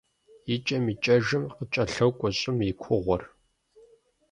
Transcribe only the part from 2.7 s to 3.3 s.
кугъуэр.